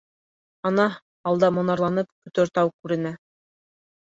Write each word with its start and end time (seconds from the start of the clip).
Ана, 0.69 0.85
алда 1.31 1.49
монарланып 1.57 2.09
Көтөртау 2.25 2.73
күренә. 2.79 3.15